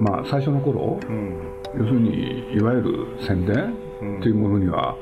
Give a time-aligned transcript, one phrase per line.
[0.00, 0.98] まあ最初の頃、
[1.76, 3.74] 要するにいわゆる宣伝
[4.18, 4.96] っていうものには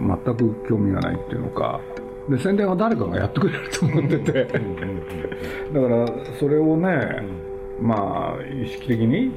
[0.00, 1.80] 全く興味がないっていうのか。
[2.28, 4.44] で宣伝は誰かがやってくれると思ってて。
[4.44, 6.06] だから
[6.38, 7.42] それをね、
[7.80, 9.32] まあ意識的に、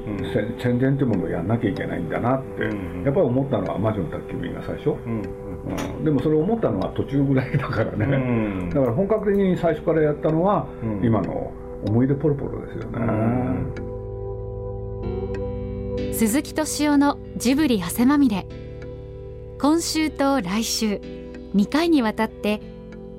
[0.62, 2.72] 宣伝っていうものをやんなきゃいけないんだなって、やっ
[3.04, 10.68] ぱり思ったのは魔女の宅急便が最初、うん、でもそれを思ったのは途中ぐらいだからね、だから本格的に最初からやったのは、
[11.02, 11.52] 今の
[11.88, 13.00] 思い出ポロポロですよね、
[16.18, 18.46] 鈴木敏夫のジブリ汗まみれ。
[19.60, 20.98] 今週と来週
[21.54, 22.62] 2回にわたって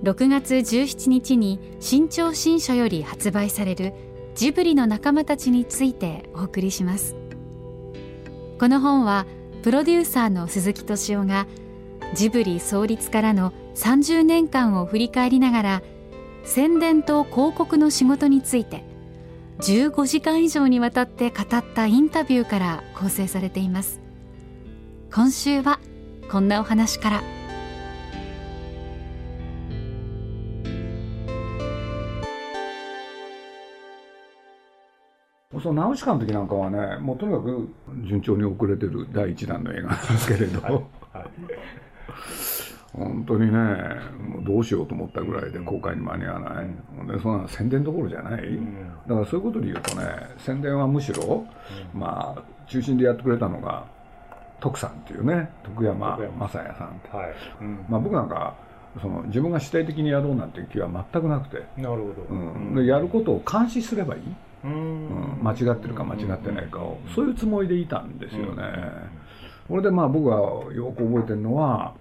[0.02, 3.94] 6月17日に新潮新書より発売される
[4.34, 7.16] ジブリの仲間たちについてお送りします。
[8.60, 9.27] この本は
[9.62, 11.46] プロデューサーの鈴木敏夫が
[12.16, 15.82] ジブリ創立からの30年間を振り返りながら
[16.46, 18.84] 宣伝と広告の仕事について
[19.60, 23.99] 15時間以上にわたって語ったインタビューから構成されています。
[25.12, 25.80] 今週は
[26.32, 27.22] こんなお話から。
[35.60, 37.68] そのナウシカの時なんかはねもうとにかく
[38.05, 40.84] 順調に遅れてる第一弾の映画なんですけれど、はいはい、
[42.94, 43.58] 本当にね
[44.20, 46.66] もうどうしようと思ったぐらいで公開に間に合わない、
[46.99, 50.05] うん、でそんな宣伝どころじゃない、うん、だからそういうことで言うとね
[50.40, 51.46] 宣伝はむしろ、
[51.94, 53.86] うん、まあ中心でやってくれたのが
[54.60, 57.36] 徳さんっていうね徳山雅也さんって、はい。
[57.90, 58.55] まあ、僕なんか
[59.02, 61.64] その自分が主体的にやろうなんていう気は全くなくて。
[61.77, 64.22] なるほど、うん、でやることを監視すればいい。
[64.64, 68.64] うん、間違ってるか間違ってないかを、そういうつもりでいたんですよね。
[69.68, 70.36] これでまあ僕が
[70.74, 71.94] よく覚えてるのは、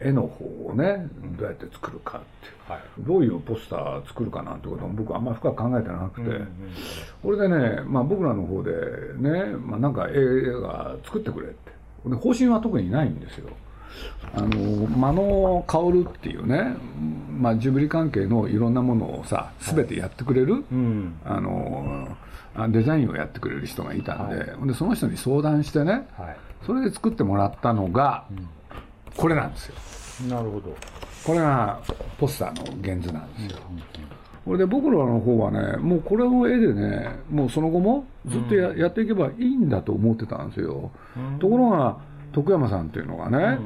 [0.00, 1.08] 絵の方をね
[1.38, 2.20] どうやって作るかっ
[2.66, 6.30] て、はい、どういうポスター作るかなんてことも僕あんまり深く考えてなくて、
[7.22, 8.72] これでね、まあ、僕らの方で
[9.16, 11.76] ね、まあ、なんか絵が作ってくれって。
[12.08, 13.50] で方針は特にないんですよ。
[14.34, 16.76] あの間野薫っていうね、
[17.38, 20.62] まあ、ジブリ関係のいろんなものをさ全てやってくれる、はい。
[20.72, 22.16] うん、あの
[22.68, 26.36] デザインをやってくれる人がいたんではい、でその人に相談してね、はい、
[26.66, 28.48] それで作ってもらったのが、うん、
[29.16, 29.74] これなんですよ。
[30.28, 30.74] なるほど。
[31.26, 31.80] これが
[32.18, 33.82] ポスターの原図なんですよ、うん、
[34.44, 40.92] これで僕らの方はねもうこれの絵でねもうその後もずっとや,、やっていけばいいんだと思ってたんですよ、
[41.40, 41.96] ところが
[42.32, 43.56] 徳山さんっていうのがね、うんうん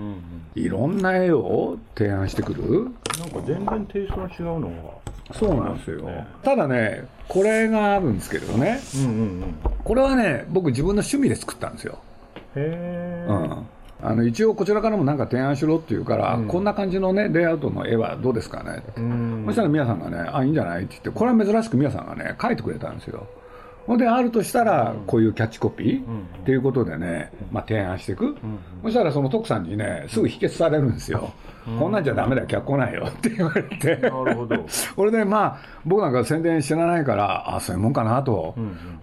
[0.57, 2.85] うん、いろんな絵を提案してくる。
[3.19, 5.37] なんか全然テイストの違うのが。
[5.37, 9.13] そうなんですよ、ね、ただねこれがあるんですけれどね、うんうんう
[9.45, 11.99] ん、これはね僕自分の趣味で作ったんですよ。
[12.57, 13.67] へえ、うん
[14.03, 19.01] あの一応こちらからも何か提案しろって言うから、うん、こんな感じのねレイアウトの絵はどうですかねって、
[19.47, 23.27] そしたら宮さんがね「あいいんじゃない?」って言ってこれは珍しく宮さんがね書いてくれたんですよ
[23.91, 28.37] ほんであるとしたらこういうキャッチコピーっていうことでね、まあ、提案していく、
[28.85, 31.33] そしたらその徳さんにねすぐ否決されるんですよ、
[31.77, 33.97] こんなんじゃダメだ客来ないよって言われて。
[33.97, 34.65] なるほど。
[34.95, 38.55] これでまあ僕なんか宣伝知らないからあそういうもんかなと、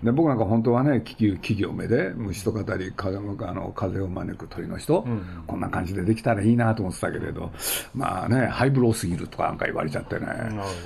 [0.01, 5.05] で僕なんか本当はね企業目で虫と語り風あの風を招く鳥の人、
[5.47, 7.51] こんな感じでできたらいいなと思ってたけれど
[7.93, 10.27] まあねハイブローすぎるとかなんか言われちゃってね。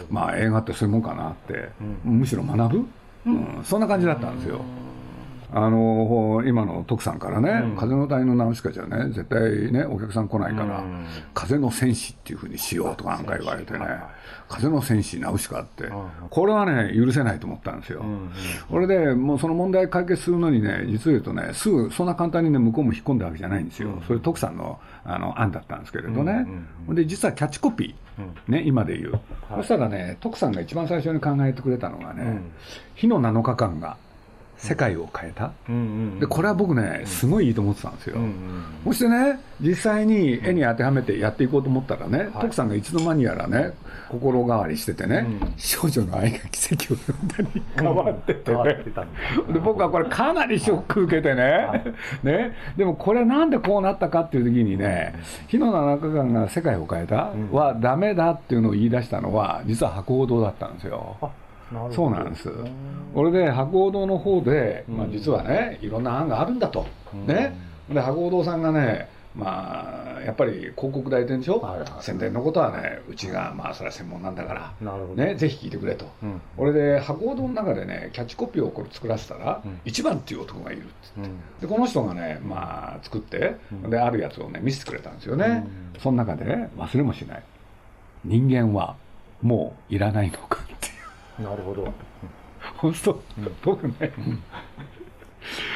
[0.09, 1.69] まあ映画ってそういうもんかなって、
[2.03, 2.87] むしろ学ぶ
[3.25, 4.61] うん、そんな感じだったんですよ。
[5.53, 13.79] あの今の徳さんからね、うん、風の谷のナウシカじゃね、絶対ね、お客さん来ないから、うん、風の戦士っていうふうにしようとかなんか言われてね、
[14.47, 15.91] 風の戦士ナウシカって、
[16.29, 18.01] これはね、許せないと思ったんですよ。
[18.69, 24.01] これでもうその問題解決するのにね、実を言うとね、すぐそんな簡単にね、向こうも引っ込んだわけじゃないんですよ。
[24.07, 26.45] それ徳さんのあの案だったんですけれどね。
[26.89, 29.19] で、実はキャッチコピー、ね、今で言う。
[29.57, 32.41] そしたらね、徳さんが一番最初に考えてくれたのがね、
[32.95, 33.97] 火の7日間が、
[34.61, 35.51] 世界を変えた、
[36.19, 38.17] でこれは僕ねすごいいいと思ってたんですよ、
[38.85, 43.73] そしてね実際に絵に当てはめてやっていこうと思ったらね、徳さんがいつの間にやらね
[44.09, 48.83] 心変わりしててね、うん、少女の愛が奇跡を生んだに変わっててね、
[49.51, 51.41] で僕はこれかなりショック受けてね。
[51.43, 51.83] はい、
[52.23, 52.55] ね。
[52.77, 55.15] でもこれなんでこうなったかっていう時にね
[55.47, 61.17] 火の七日間が世界を変えたはダメだっていうのを言い出したのは実は博報堂だったんですよ。
[61.91, 62.51] そうなんです。
[63.13, 66.85] これで博報堂の方で、まあ、実はねいろんな案があるんだと、
[67.27, 67.55] ね。
[67.89, 74.91] で博報堂さんがねまあやっぱり広告代理店でしょ、はいはい、宣伝のことはねうちがまあそれは専門なんだから。
[75.15, 83.55] ねぜひ聞いてくれと、うん、これで博報堂の中でねキャッチコピーをこれ作らせたら、うん、一番っていう男がいるっつって、うん、でこの人がねまあ作って、
[83.89, 85.65] であるやつをね見せてくれたんですよね、
[86.01, 87.43] その中でね忘れもしない。
[88.23, 88.95] 人間は
[89.41, 90.59] もういらないのか
[91.43, 91.91] なるほど。
[92.77, 93.21] 本当、
[93.63, 93.93] 僕ね、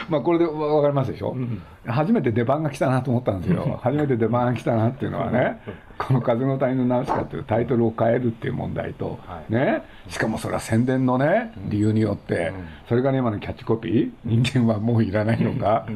[0.09, 3.79] まあこれで分かりますでしょ、うん、初めて出番が来たなと思ったんですよ。
[3.81, 5.61] 初めて出番が来たなっていうのはね
[5.97, 9.83] この「風の谷のナウシカ」っていうタイトルを変えるっていう問題と、はい、ね。
[10.07, 12.53] しかもそれは宣伝のね理由によって、
[12.87, 15.87] それがね今のキャッチコピー人間はもういらないのか、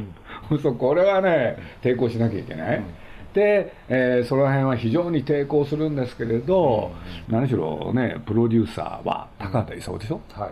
[0.50, 2.82] うん、そうこれはね抵抗しなきゃいけない、
[3.40, 6.92] で、えー、その辺は非常に抵抗するんですけれど、
[7.30, 10.52] 何しろねプロデューサーは高畑勲でしょ、は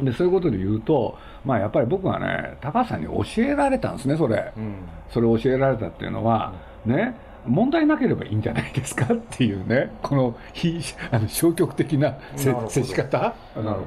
[0.00, 0.04] い。
[0.04, 4.76] でそういうことで言うと、まあ、やっぱり僕はね、高橋さんに教えられたんですね、それ、うん、
[5.10, 6.54] それを教えられたっていうのは、
[6.84, 7.14] ね、
[7.46, 10.80] 問題なければいいんじゃないですかっていうね、この非
[11.10, 13.86] あの消極的な接し方、なるほど。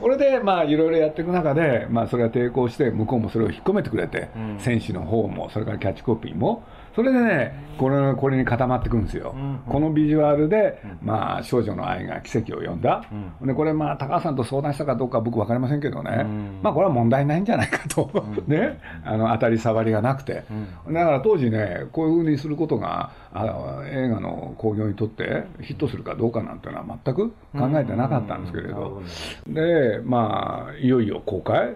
[0.00, 6.64] これでまあいろいろやっていく中で、まあ、それは抵抗して、向こうもそれを引っ込めてくれて、うん、選手の方も、それからキャッチコピーも、
[6.96, 13.04] それでね、これこれに固まってくるんですよ、うんうん、このビジュアルで、まあ、少女の愛が奇跡を呼んだ、
[13.40, 18.10] うん、でこれ、まあ、高橋さんと相談したかどうか僕分かりませんけどね、うん、まあ、これは問題ないんじゃないかと、
[18.48, 20.44] ね、あの当たり障りがなくて、
[20.88, 23.10] だから当時ね、こういうふうにすることが
[23.40, 29.02] あ映画の興行にとってヒットするかどうかなんていうのは全く考えてなかったんですけれど、
[29.46, 31.74] で、まあ、いよいよ公開、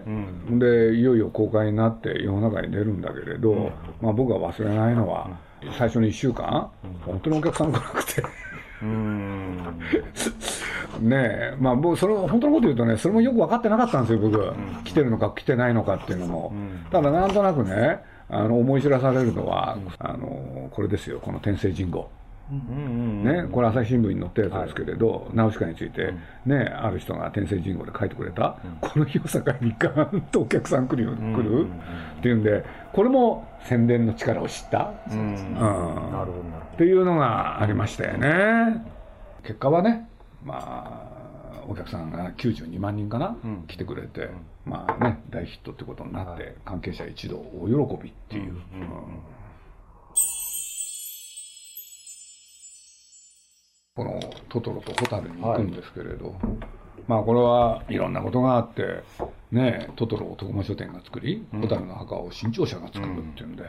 [0.49, 3.71] でいよいよ公開になって世の中に出るんだけれど、
[4.01, 5.29] まあ、僕は忘れないのは、
[5.77, 6.69] 最初の1週間、
[7.05, 8.23] 本当にお客さん来なくて。
[8.81, 9.57] うん。
[11.01, 11.15] ね
[11.53, 17.99] え、まあ、僕、それ、本当のこと言うとね、それもよく分かってなかったんですよ、僕、うん、来てるのか来てないのかっていうのも、うん、ただ、なんとなくね、
[18.31, 22.09] あの思い知らされるのは、うん、あのこれですよ、この天聖人語。
[22.51, 26.13] ね、これ朝日新聞に載ったやつですけれど、ナウシカについて、
[26.45, 31.67] ね、ある人が天聖人語で書いてくれた、この日を境にガーンとお客さん来るよ来る
[32.19, 35.53] っていうんで、これも宣伝の力を知った、うん。
[35.53, 36.31] なるほど
[36.73, 38.85] っていうのがありましたよね。
[39.43, 40.09] 結果はね、
[40.43, 44.29] まあ、お客さんが92万人かな、うん、来てくれて、
[44.65, 48.53] まあね、大ヒットってことになって、関係者一同大喜びっていう。
[48.53, 48.61] うん。
[53.93, 54.19] この
[54.49, 56.37] トトロとホタルに行くんですけれど、はい、
[57.07, 59.03] まあこれはいろんなことがあって
[59.51, 63.63] ねトトロを徳間書店が作り、ホタルの墓を新潮社が作るっていうんで、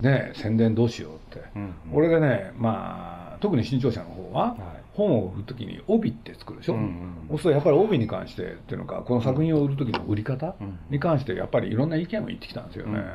[0.00, 4.56] ね宣伝どうしようって、うん、これでねまあ特に新潮社の方は、
[4.94, 10.56] 本を売るときに帯って作るでしょ、うんうん、そうするとやっぱり帯に関してっていうのかこの作品を売る時の売り方
[10.90, 12.92] に関してやっぱりいろんな意見を言ってきたんですよね。
[12.92, 13.08] うんうんうん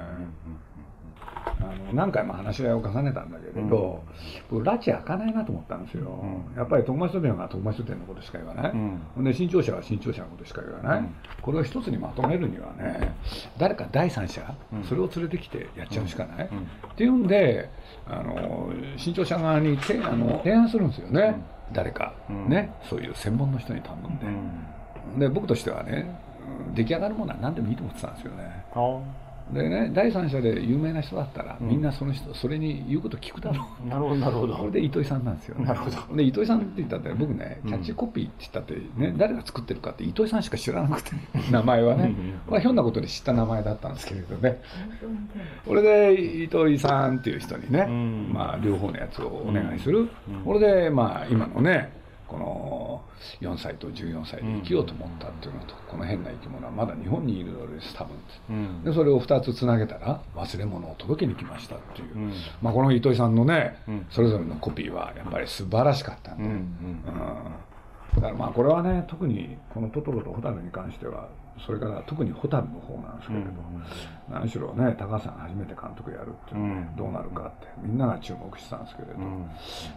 [1.59, 4.03] あの何回も話し合いを重ねたんだけれど、
[4.51, 6.19] うん、拉致開かないなと思ったんですよ、
[6.53, 13.15] うん、やっぱり徳間書店は徳間書店のことしか言わない、うん、で新潮社は新潮社のことしか言わない、うん、これを一つにまとめるにはね
[13.57, 14.55] 誰か第三者、
[14.87, 17.69] それを連れてきてやっちゃうしかない、っていうんで
[18.07, 21.35] あの新潮社側にてあの提案するんですよね、
[21.71, 22.73] 誰か、ね。
[22.89, 26.19] そういう専門の人に頼んで、で僕としてはね
[26.73, 28.65] 出来上がるものは何でもいいと思ってたんですよね。
[29.51, 33.87] でね、第三者で有名な人だったら、みんなその人、それに言うこと聞くだろう。
[33.87, 34.55] なるほど、なるほど。
[34.55, 35.65] これで糸井さんなんですよ、ね。
[35.65, 36.15] なるほど。
[36.15, 41.11] で、糸井さんって言ったって、僕ね、キャッチコピーって言ったってね、誰が作ってるかって糸井さんしか知らなくて、
[41.51, 42.15] 名前はね。
[42.47, 44.61] これひょんなことで知った名前だったんですけれどね。
[45.65, 47.85] これで、糸井さんっていう人にね、
[48.31, 50.09] まあ、両方のやつをお願いする。
[50.45, 52.02] これで、まあ、今のね、
[52.33, 53.01] この
[53.41, 58.17] 4歳と14歳で生きようと思ったっていうのと、この変な生き物はまだ日本にいるのです多分、
[58.49, 67.03] うん、でそれを2つつなげたら忘れ物を届けに来ましたっていう、うん、まあ、この糸井さんのね、うん、それぞれのコピーはやっぱり素晴らしかったんで、うん
[68.23, 71.27] だからまあこれはね特にこのトトロとホタルに関しては
[71.65, 73.51] それから特にホタルの方なんですけれど、
[74.31, 79.13] 何しろね高橋さんが初めて監督やるっていうのね、どうなるかってみんなが注目してたんですけれど、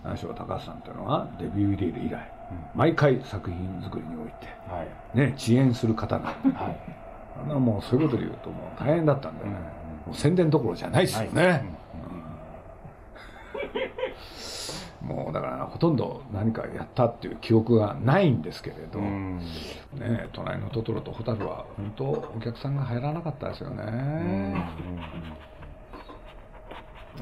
[0.05, 2.33] 何しろ高橋さんっていうのはデビュー入れ以来
[2.75, 4.49] 毎回作品作りにおいて、
[5.15, 6.77] ね、遅延する方が、は
[7.49, 9.51] い、もうそういうことで言うともう大変だったんでね、
[10.05, 11.65] もう宣伝どころじゃないですよね、
[15.07, 24.57] もうだからほとんど何かやったっていう記憶がないんですけれど、ね、隣のトトロとホタルは本当お客さんが入らなかったですよね、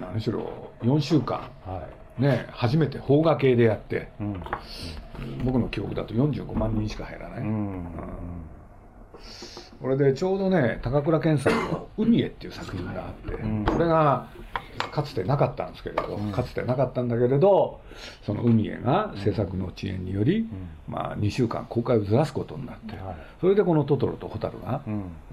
[0.00, 1.86] 何しろ4週間、は
[2.18, 2.22] い。
[2.22, 4.40] ね、初めて邦画系でやって、うん、
[5.44, 7.86] 僕の記憶だと45万人しか入らない、うん、
[9.82, 13.32] これでちょうどね高倉健さんの「海へ」っていう作品があって、
[13.72, 14.28] これが
[14.94, 17.80] かつてなかったんですけれど、かつてなかったんだけれど
[18.24, 20.46] その「海へ」が制作の遅延により、
[20.88, 22.94] まあ、2週間公開をずらすことになって、
[23.40, 24.82] それでこの「トトロとホタルが、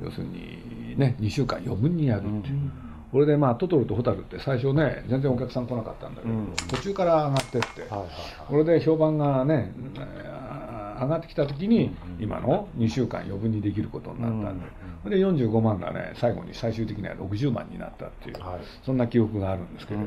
[0.04, 2.72] 要するにね2週間余分にやるっていう。
[3.12, 8.08] これでまあトトロとホタルって最初ね全然お客さん来なかったんだけど、うん、途中から上がってって、はいはいはい、
[8.48, 9.74] これで評判がね
[11.02, 14.72] 上がってきた時に今の2週間余分にできることになったんで、うん、
[15.06, 20.06] で45万がね最後に最終的には60万になったっていう、はい、そんな記憶があるんですけれど、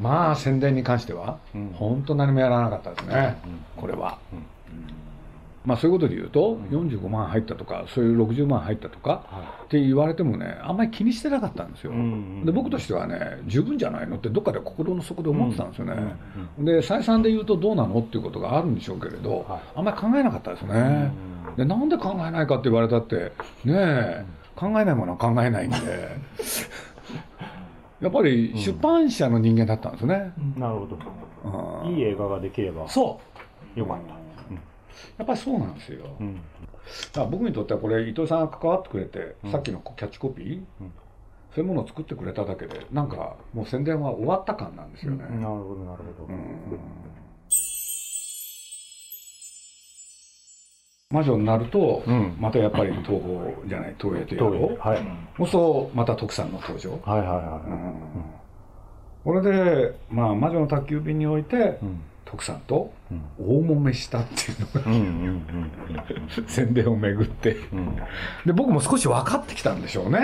[0.00, 1.38] まあ宣伝に関しては
[1.74, 3.36] 本当何もやらなかったですね、
[3.76, 4.18] これは。
[5.64, 9.24] まあ、そういうことで言うと、45万入ったとか、そういう60万入ったとか
[9.64, 11.92] って言われてもね、あんまり気にしてなかったんですよ。
[12.44, 15.94] で僕としてはね、十分じゃないのってどっかで心の底で思ってたんですよね。
[16.58, 21.10] で、再三で言うとどうなのっていうことがあるんでしょうけれど、あんまり考えなかったですね。
[21.56, 23.32] で、なんで考えないかって言われたって、
[23.64, 24.24] ねえ、
[24.56, 25.76] 考えないものは考えないんで。
[28.00, 30.32] やっぱり出版社の人間だったんですね。
[30.56, 30.86] なるほ
[31.84, 31.90] ど。
[31.90, 32.86] いい映画ができれば。
[32.88, 33.18] そ
[33.76, 33.78] う。
[33.78, 34.24] よかった。
[35.18, 36.40] やっぱりそうなんですよ、うん、
[37.30, 40.92] 僕にとってはこれ伊藤さんが関わってくれて、うん、さっきのキャッチコピー、うん、
[41.54, 46.32] そういうものを作ってくれただけでなんかもう宣伝は終わった感なんですよね、なるほどなるほど、
[51.10, 52.02] 魔女になると、
[52.38, 54.98] またやっぱり東宝じゃない東映とやろう、はい、
[55.36, 56.98] そうするとまた徳さんの登場。
[57.04, 61.78] はいはいはい、これで、まあ、魔女の宅急便において、
[62.24, 62.92] 徳さんと
[63.38, 66.04] 大揉めしたっていうのが
[66.48, 67.56] 宣伝をめぐって、
[68.44, 70.18] で僕も少し分かってきたんでしょうね、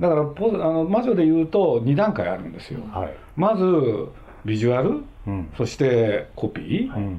[0.00, 3.64] だからポあの魔女で言うと2段階あるんですよ、はい、まず
[4.44, 5.02] ビジュアル、
[5.56, 7.16] そしてコピー、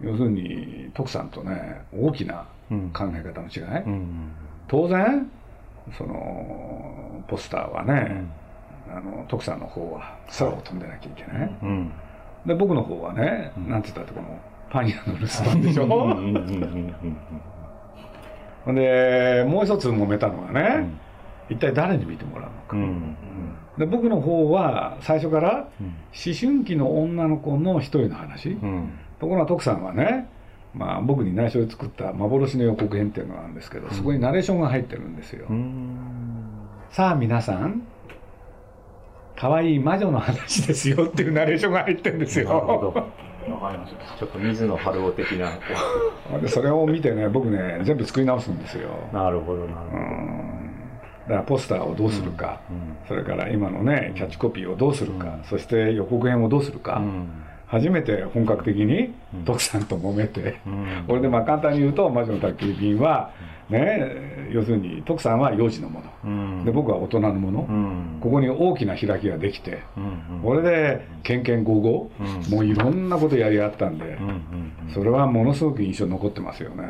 [0.00, 2.46] 要するに徳さんとね大きな
[2.92, 3.84] 考え方の違い、
[4.68, 5.30] 当然
[5.96, 8.24] そのポスターはね、
[8.88, 11.50] あの徳さんの方は空を飛んでなきゃいけない、
[12.46, 14.38] で僕の方はね、うん、なんて言ったってこの
[14.70, 15.86] パン屋の留守番でしょ？
[15.86, 16.08] ほ
[18.72, 18.74] ん。
[18.74, 20.88] でもう一つ揉めたのはね、
[21.48, 23.16] うん、一体誰に見てもらうのか、うん、
[23.78, 25.68] で僕の方は最初から思
[26.12, 28.58] 春期の女の子の一人の話、
[29.18, 30.28] ところが徳さんはね
[30.74, 35.46] まあ、僕に内緒で作った幻の予告編っていうのがあるんですけど、そこにナレーションが入ってるんですよ。
[36.90, 37.82] さあ皆さん
[39.36, 42.48] 可愛い魔女の話ですよっていうナレーションが入ってるんですよ。
[42.48, 42.88] なるほど。
[43.54, 44.18] わかりました。
[44.18, 45.52] ちょっと水野晴夫的な。
[46.48, 48.90] それを見てね、僕ね、全部作り直すんですよ。
[49.12, 50.02] なるほど、なるほど。
[51.28, 57.02] だからポスターをどうするか、うんうん、それから今のね、キャッチコピーをどうするか、うん、そして予告編をどうするか、
[57.66, 59.12] 初めて本格的に
[59.44, 60.60] 徳さんと揉めて、
[61.06, 63.32] これでまあ簡単に言うと、魔女の宅急便は、
[63.68, 72.10] ね、要するに徳さんは幼児のもの、うん、で僕は大人のもの、うん、ここに大きな開きができて、うんうん、これでけんけんごうご
[72.48, 74.30] う、もういろんなことやり合ったんで、うんうん
[74.88, 76.84] うん、それはものすごく印象残ってますよね。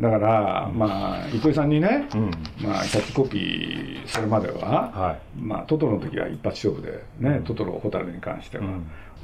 [0.00, 2.30] だから、まあ、糸井さんにね、うん、
[2.66, 8.64] まあ、キャッチコピーそれまでは、はい、まあ、トトロの時は一発勝負でね、トトロ、ホタルに関しては、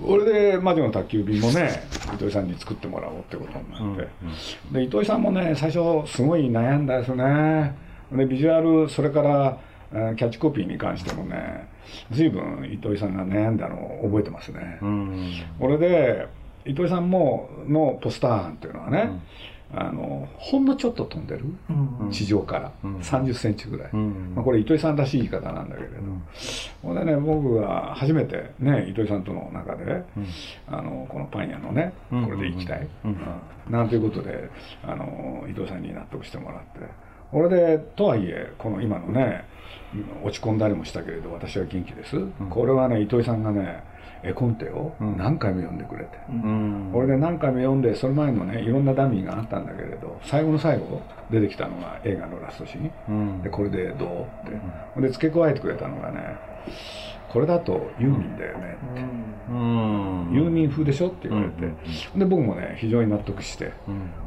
[0.05, 1.83] 俺で魔女の宅急便もね
[2.15, 4.29] 糸井さんに作ってもらおうってことになって、うん
[4.69, 7.75] うん、で糸井さんもね最初すごい悩んだですね。
[8.13, 9.59] でビジュアルそれから
[9.91, 11.69] キャッチコピーに関してもね
[12.11, 16.29] 随分糸井さんが悩んだのを覚えてますね、うん、俺で
[16.65, 19.11] 糸井さんものポスター案っていうのはね、
[19.73, 21.45] あのほんのちょっと飛んでる、
[22.11, 22.73] 地上から。
[22.83, 25.95] 3 0センチぐらい、まあ、これ糸井さんらしい言い方なんだけれど、
[26.83, 30.03] ほんでね僕が初めてね糸井さんとの中で、
[30.69, 32.89] あのこのパン屋のねこれで行きたい、
[33.69, 34.51] なんていうことで
[34.83, 36.81] あの糸井さんに納得してもらって
[37.31, 39.45] これでとはいえこの今のね
[40.25, 42.17] 落ち込んだりもしたけれど私は元気です、
[42.49, 43.83] これはね糸井さんがね
[44.23, 54.61] 絵コンテを何回も読んでくれて、うん、俺で何回も読んでその前のねいろんなダミーがあったんだけれど最後の最後出てきたのが映画のラストシーン、うん、でこれでどうって、
[54.97, 56.37] うん、で付け加えてくれたのがね
[57.31, 59.01] これだとユーミンだよねって、
[59.51, 61.73] うん、ユーミン風でしょって言われて、
[62.17, 63.73] で僕もね非常に納得して、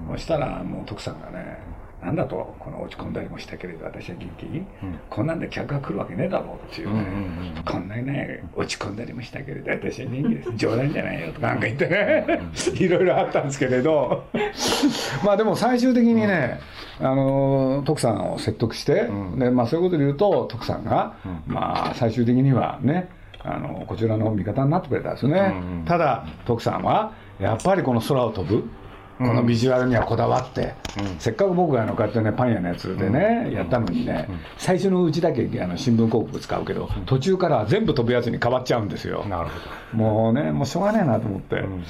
[0.10, 1.60] そしたらもう徳さんがね
[2.04, 6.94] なんだとこの落ち込んだりもしたけれど私は元気、うん、こんなんで客が来るわけねえだろうっていう。
[6.94, 10.52] ね、うんうん、こんなにね落ち込んだりもしたけれど私は元気です。
[10.58, 12.26] 冗談じゃないよとかなんか言ってね。
[12.74, 14.26] いろいろあったんですけれど。
[15.24, 16.60] まあでも最終的にね、
[17.00, 21.16] あの徳さんを説得して、でまあ、そういうことで言うと徳さんが、
[21.48, 23.08] まあ最終的にはね
[23.40, 25.54] あのこちらの味方になってくれたんですね、
[25.86, 28.70] ただ徳さんはやっぱりこの空を飛ぶ
[29.18, 30.74] このビジュアルにはこだわって、
[31.20, 34.28] せっかく僕があのこうやってねパン屋のやつでね、やったのにね、
[34.58, 39.24] 最初のうちだけあの新聞広告使うけど、途中からは全部飛ぶやつに変わっちゃうんですよ。
[39.26, 39.98] なるほど。
[39.98, 41.84] もうねもうしょうがねえなと思って、うん。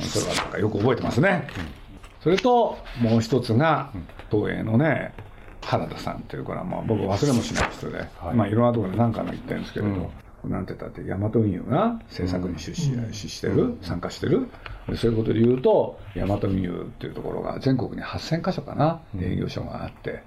[0.00, 1.46] それはなんかよく覚えてますね、
[2.22, 3.90] それともう一つが
[4.30, 5.12] 東映のね
[5.60, 8.34] 原田さんっていうから、まあ、僕忘れもしない人で、はい。
[8.34, 10.10] まあ、いろんなところで何回も言ってるんですけれど、
[10.48, 14.48] なんて言ったってヤマト運輸が制作に出資,、してる、参加してる。
[14.96, 20.22] そういうことで言うとヤマト運輸っていうところが全国に8000箇所かな、営業所があって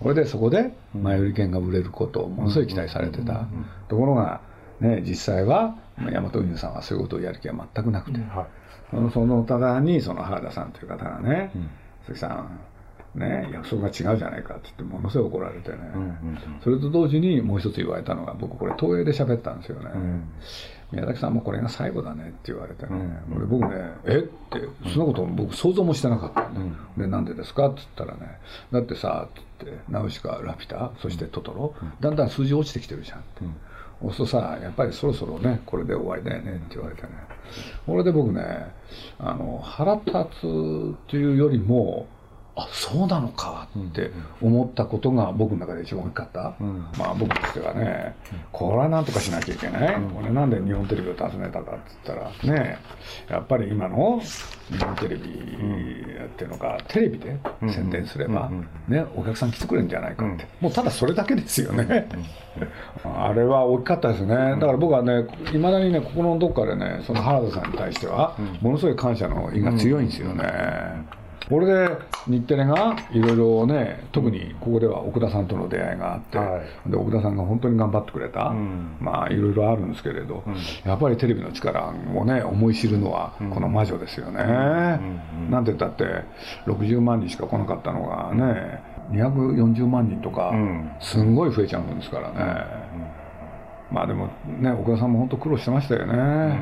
[0.00, 3.46] これでそこで前売り券が売れることをものすごい期待されてた、
[3.88, 4.40] ところが、
[4.80, 5.76] ね、実際は
[6.10, 8.46] ヤマト運輸さんはそういうことをやる気は全くなくて、は
[8.92, 11.50] い、そのただにその原田さんという方がね、
[12.06, 12.60] 鈴木さん
[13.14, 20.28] ね、約束が違うじゃないかって言ってものすごい怒られてね、うんうんうん、それと同時にもう一つ言われたのが僕これ東映で喋ったんですよね、うん、
[20.92, 22.88] 宮崎さんもこれが最後だねって言われてね、
[23.30, 23.42] うん。
[23.42, 24.18] うん、僕ねえ？
[24.18, 26.54] ってそんなこと僕想像もしてなかったん。
[26.96, 28.38] で,、でなんでですかって言ったらね
[28.72, 33.44] だってさって言ってナウシカラピュタそしてトトロ、だんだん数字落ちてきてるじゃんって。
[34.00, 37.08] そうするとさやっぱりそろそろねこれで終わりだよねって言われてね。
[37.84, 38.70] これで僕ね
[39.18, 42.06] あの腹立つっていうよりも
[42.58, 44.10] あそうなのかって
[44.42, 48.16] 思ったことが僕の中で一番大きかった、うん、まあ僕としてはね
[48.50, 52.78] これはなんとかしなきゃいけない、うん、これなんで日本テレビを訪ねたかって言ったらね
[53.28, 58.50] やっぱり今の日本テレビっていうのがテレビで宣伝すれば、
[58.88, 62.08] ね、お客さん来てくれるんじゃないかって、もうただそれだけですよね。
[63.04, 64.34] あれは大きかったですね。
[64.34, 70.44] だから僕はねいまだにね心のどっかでねその原田さんに対してはものすごい感謝の意が強いんですよね、
[71.48, 86.04] これで日テレがいろいろね特にここでは奥田さんとの出会いがあって、はい、で奥田さんが本当に頑張ってくれた、うん、まあいろいろあるんですけれど、うん、やっぱりテレビの力をね思い知るのはこの魔女ですよね、うん、なんて言ったって
[86.66, 90.52] 60万人しか来なかったのがね240万人とか
[91.00, 92.38] すんごい増えちゃうんですからね、
[93.90, 96.60] まあでもね奥田さんも本当苦労してましたよね、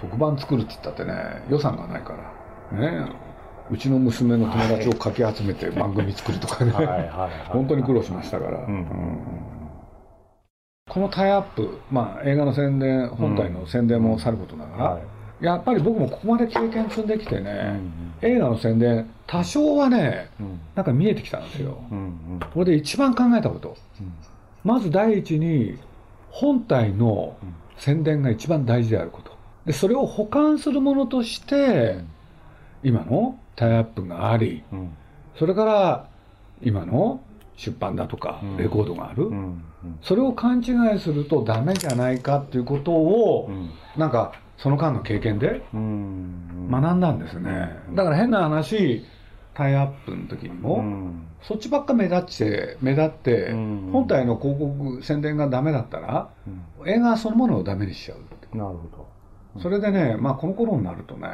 [0.00, 2.40] 特番作るって言ったってね予算がないから。
[2.72, 3.29] ね
[3.70, 6.72] うちの娘の友達をかき集めて番組作るとかね、
[7.48, 8.66] 本当に苦労しましたから。
[10.88, 15.00] このタイアップ、まあ、映画の宣伝、本体の宣伝もさることながら、
[15.40, 17.78] やっぱり僕もここまで経験積んできてね、
[18.22, 20.30] 映画の宣伝、多少はね、
[20.74, 21.78] なんか見えてきたんですよ。
[22.52, 23.76] これで一番考えたこと。
[24.64, 25.78] まず第一に、
[26.30, 27.36] 本体の
[27.78, 29.30] 宣伝が一番大事であること。
[29.64, 32.00] で、それを補完するものとして、
[32.82, 34.96] 今のタイアップがあり、うん、
[35.38, 36.08] それから
[36.62, 37.20] 今の
[37.56, 39.62] 出版だとかレコードがある、うん、
[40.00, 49.04] それを勘違いするとダメじゃないかっていうことを、うん、なんかその間の経験で学んだんですね、だから変な話
[49.54, 50.84] タイアップの時にも、
[51.42, 56.28] そっちばっか目立って目立って、本体の広告宣伝がダメだったら、
[56.86, 59.08] 映画そのものをダメにしちゃうなるほ
[59.54, 61.28] ど、それでねまあこの頃になるとね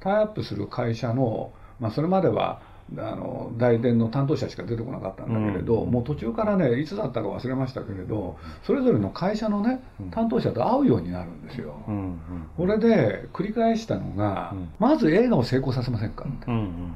[0.00, 2.60] タイアップする会社のまあ、それまでは
[2.98, 12.18] あの代理店の担当者しか出てこなかったんだけれど、うん、もう途中からねいつだったか忘れましたけれどそれぞれの会社のね担当者と会うようになるんですよ、うんうん、
[12.56, 16.94] これで繰り返したのが、うん、まず映画を成功させませんかって、うんうんうん、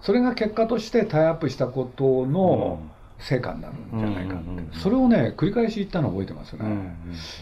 [0.00, 2.80] それが結果としてタイアップしたことの、
[3.20, 6.96] 成果になるんじゃないかって、それをね繰り返し言ったのを覚えてますね、うんうん、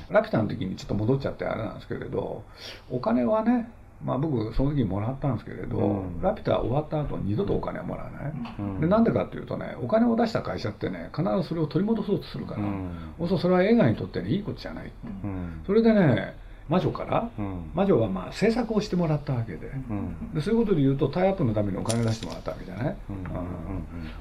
[0.09, 2.45] ラピュタの時にちょっと戻っちゃってあれなんですけれど
[2.91, 3.71] お金はね
[4.05, 14.93] まあ、僕その時もらったんですけれど、うん、ラピュタ終わった後二度とお金はもらわない、うん、でなんでかっていうとねお金を出した会社ってね必ずそれを取り戻そうとするから、うん、そそれは映画にとって、ね、いいことじゃない、
[15.25, 16.37] うん、それでね
[16.69, 19.71] 魔女から、うん、魔女はまあ制作をしてもらったわけで。
[19.89, 22.97] うん、でそういうことで言うとタイアップのためにお金出してもらったわけじゃない、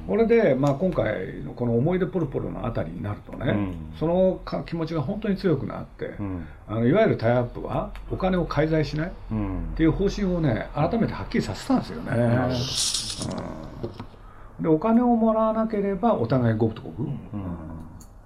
[0.07, 6.15] これで、まあ、今回のこの「思い出ポロポロ」のあたりになるとね、うん、その気持ちが本当に強くなって、
[6.67, 9.11] あのいわゆるタイアップはお金を介在しないっ
[9.75, 12.11] ていう方針をね改めてはっきりさせたんですよね。
[14.59, 17.19] でお金をもらわなければお互い五分と五分。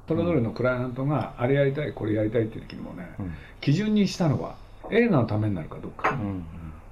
[0.09, 4.55] それぞれのクライアントがあれやりたいこれやりたいっていう時にもね、うん、基準にしたのは
[4.89, 6.43] 映画のためになるかどうか、うん、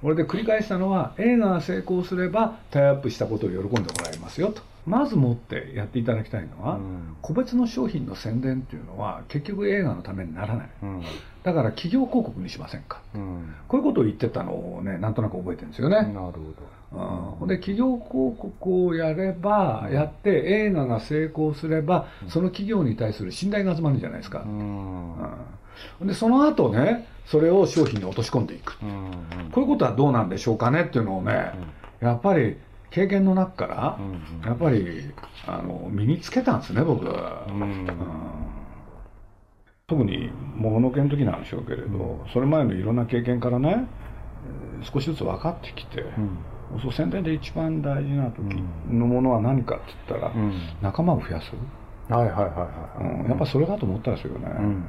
[0.02, 4.62] これで繰り返したのは映画が成功すればタイアップしたことを喜んでもらえますよと。
[4.86, 10.68] まずもってやっていただきたいのは、うん、個別の商品の宣伝っていうのは結局映画のためにならない、
[11.42, 13.02] だから企業広告にしませんか、
[13.66, 15.96] こういうことを言ってたのをねなんとなく覚えてるんですよね。
[15.96, 16.38] なるほど
[16.92, 25.12] うん、で企業広告をやれば、やって映画が成功すれば、その企業に対する信頼が集まるんじゃないですか、うん。
[26.00, 29.12] うん、でその後ねそれを商品に落とし込んでいく、うん
[29.52, 31.52] こういうことはどうなんでしょうかねっていうのをね、
[32.00, 32.56] やっぱり
[32.90, 33.98] 経験の中から、
[34.46, 35.12] やっぱり
[35.46, 37.04] あの身につけたんですね僕。
[37.06, 37.46] は、
[39.86, 43.86] 特にもののけの時なんでしょうけれど、それ前のいろんな経験からね
[44.82, 46.04] 少しずつ分かってきて、
[46.82, 50.32] そう宣伝で一番大事な時のものは何かって言ったら、
[50.82, 51.52] 仲間を増やす。
[52.08, 54.84] はいはいはいはい、うん、やっぱそれだと思ったんですよね、うんうん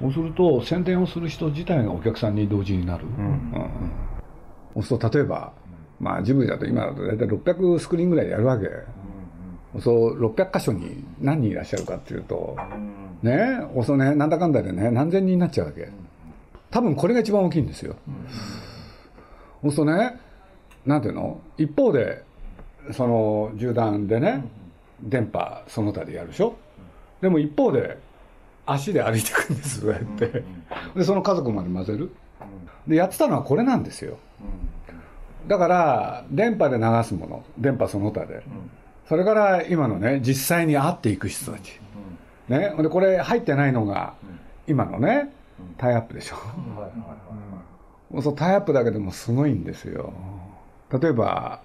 [0.00, 3.26] そうすると宣伝をする人自体がお客さんに同時になる、うん。
[3.26, 3.70] うん、
[4.74, 5.52] そうすると例えば、
[6.00, 12.56] まあ、ジブリだと今だと大体600スクリーンぐらいやるわけ、うん、そう600箇所に何人いらっしゃるかっていうと、
[13.22, 15.88] ねそうねなんだかんだでね何千人になっちゃうわけ。
[16.70, 17.94] 多分これが一番大きいんですよ、
[19.62, 20.20] そうするとね
[20.86, 21.40] なんていうの？
[21.56, 22.22] 一方で
[22.92, 24.44] その銃弾でね
[25.02, 26.56] 電波その他でやるでしょ？
[27.20, 27.98] でも一方で
[28.66, 30.42] 足で歩いていくんですそうやって。
[30.94, 32.10] でその家族まで混ぜる。
[32.86, 34.18] でやってたのはこれなんですよ。
[35.46, 37.44] だから電波で流すもの。
[37.58, 38.42] 電波その他で。
[39.08, 41.80] それから今のね実際に会っていく人たち。
[42.48, 42.74] ね？
[42.78, 44.14] でこれ入ってないのが
[44.66, 45.32] 今のね
[45.78, 46.36] タイアップでしょ。
[48.22, 50.12] そうタイアップだけでもすごいんですよ
[50.92, 51.60] 例えば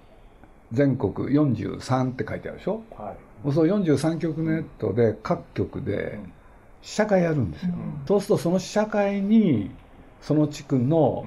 [0.72, 6.18] 全国43って書いてあるでしょ、はい、そう43局ネットで各局で
[6.82, 9.70] 試写会やるんですよ、うん、そうするとその試写会に
[10.20, 11.26] その地区の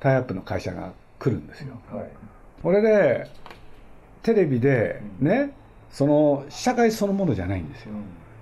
[0.00, 2.10] タイアップの会社が来るんですよ、はい、
[2.62, 3.30] これで
[4.22, 5.54] テレビでね、
[5.90, 7.92] その試写会そのものじゃないんですよ、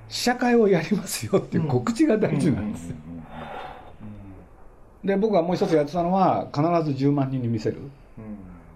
[0.09, 2.97] 試写会をやりますよっていう告知が大事なんですよ、
[5.05, 7.77] で僕がもう一つやってたのは必ず10万人に見せる、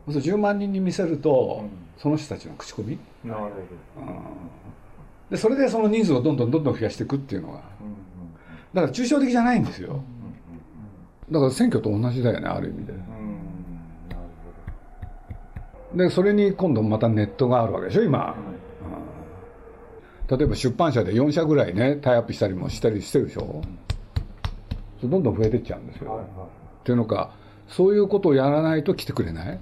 [0.07, 1.65] うん、10万人に見せると、
[1.99, 2.99] その人たちの口コミ？
[3.25, 3.53] なるほど、
[5.31, 7.61] でそれでその人数をどんどんどんどん増やしていくっていうのが、
[8.75, 10.03] だから抽象的じゃないんですよ、
[11.31, 12.87] だから選挙と同じだよねある意味
[15.95, 18.35] で、でそれに今度またネットがあるわけでしょ今、
[20.29, 23.63] 例えば出版社で4社ぐらいねタイアップしたりもしたりしてるでしょ。
[25.05, 26.25] どんどん増えてっちゃうんですよ、
[26.81, 27.35] っていうのか
[27.73, 29.59] そういうことをやらないと来てくれない、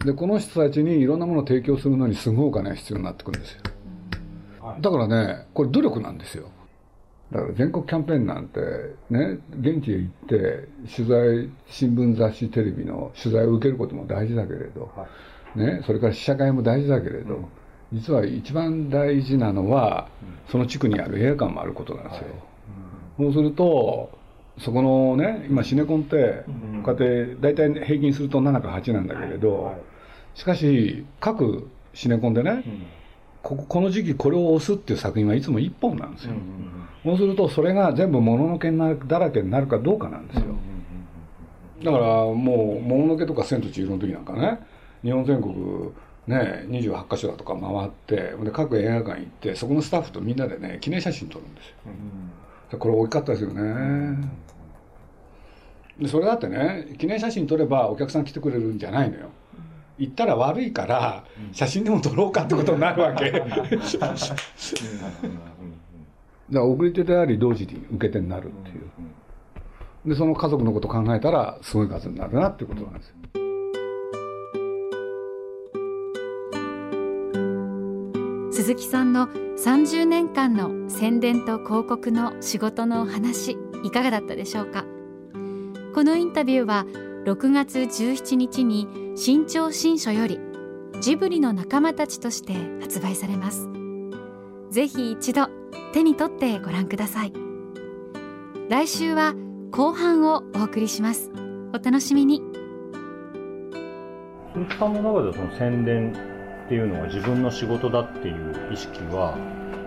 [0.00, 3.60] うん、でこの人たちにいろんなものを提供するのにすごいお金が必要になってくるんですよ。
[4.80, 6.50] だからね、これ努力なんですよ。
[7.32, 8.60] だから全国キャンペーンなんて、
[9.10, 15.06] ね、現地へ行って、取材、新聞、雑誌、テレビの取材を受けることも大事だけれど、は
[15.56, 17.46] い、ね、それから試写会も大事だけれど、うん、
[17.92, 22.24] 実は一番大事なのは、うん、その地区にある映画館もあることなんですよ。
[22.24, 22.32] はい。
[23.26, 24.17] うん、そうすると、
[24.60, 26.44] そこのね、今シネコンって、
[26.82, 29.76] こうやって大体平均すると7か8なんだけれど、はい、
[30.34, 32.64] しかし、各シネコンでね、
[33.42, 36.34] ここの時期これを押すっていう作品はいつも1本なんですよ、
[37.04, 40.54] そうするとそれが全部もののけだらけになるかどうかなんですよ、
[41.82, 44.58] だからもうもののけとか「千と千尋」の時なんかね
[45.02, 45.54] 日本全国
[46.26, 51.74] ね28か所だとか回ってで各映画館行ってそこのスタッフとみんなでね記念写真撮るんですよ、
[52.76, 54.28] これ大きかったですよね、
[55.98, 59.30] でそれだってね記念写真撮ればお客さん来てくれるんじゃないのよ。
[59.98, 63.30] 行ったら悪いから写真でも撮ろうかってことになるわけ。
[63.32, 63.46] だか
[66.50, 68.90] ら遅れてであり同時に受け手になるっていう。
[70.06, 73.16] でその家族のこと考えたらすごい数になるなっていうことなんですよ
[78.58, 84.84] 鈴木さんの30年間の宣伝と広告の仕事のお話いかがだったでしょうか？
[85.94, 86.84] このインタビューは
[87.24, 90.40] 6月17日に新潮新書より
[91.00, 93.68] ジブリの仲間たちとして発売されます。
[94.72, 95.46] ぜひ一度
[95.92, 97.32] 手に取ってご覧ください。
[98.68, 99.36] 来週は
[99.70, 101.30] 後半をお送りします。
[101.72, 102.42] お楽しみに。
[104.52, 106.12] 鈴木さんの中でその宣伝
[106.68, 109.34] っていうのは自分の仕事だっていう意識は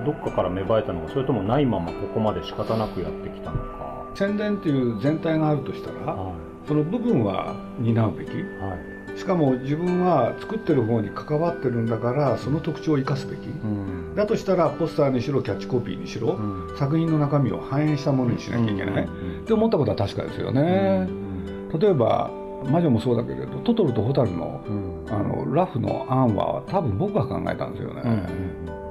[0.03, 4.07] どっかから芽生えたのかそれともないままここまで仕方なくやってきたのか。
[4.15, 6.67] 宣伝っていう全体があるとしたら、はい。
[6.67, 8.35] その部分は担うべき、は
[9.15, 19.07] い、しかも自分は作ってる方に関わってるんだからその特徴を生かすべき、うん、だとしたらポスターにしろキャッチコピーにしろ、うん、作品の中身を反映したものにしなきゃいけない、っ
[19.45, 21.07] て思ったことは確かですよね、
[21.79, 22.31] 例えば
[22.65, 24.61] 魔女もそうだけれどトトロとホタルの,、
[25.09, 28.01] あのラフの案は多分僕が考えたんですよね、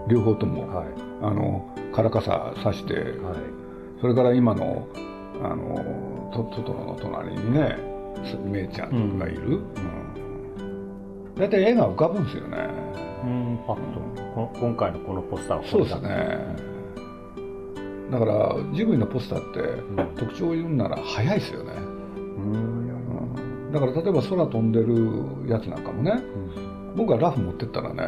[0.08, 0.86] 両方とも、はい、
[1.22, 3.04] あのカラカサさして、はい、
[4.00, 4.88] それから今の
[5.42, 7.76] あのトトロの隣にね
[8.44, 9.62] めいちゃんがいる、うん。
[11.36, 12.56] 大体絵が浮かぶんですよね。
[13.24, 14.00] うんパッと。
[14.58, 16.70] 今回のこのポスターはそうですね。
[18.10, 21.72] だからジブリのポスターって特徴を言うなら速いですよね、
[22.16, 22.20] う
[22.56, 22.79] ん、
[23.72, 28.02] だから例えば空飛んでるやつなんかもね、うん、僕はラフ持ってったらね、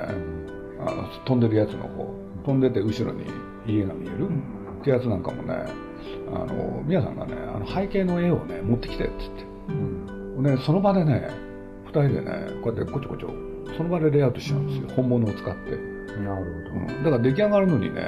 [0.81, 3.25] あの飛んでるやつの方飛んでて後ろに
[3.66, 4.29] 家が見える、
[4.81, 5.55] ってやつなんかもね
[6.35, 11.31] あの宮さんがねあの背景の絵をね持ってきてっつって、うん、でその場でね
[11.87, 13.31] 2人でねこうやってこちょこちょ
[13.77, 15.70] その場でレイアウトしちゃうんですよ、本物を使って。
[16.18, 18.01] なるほど、うん、だから出来上がるのにね、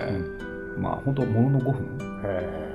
[0.76, 2.20] うん、まあ本当ものの5分。
[2.24, 2.74] へえ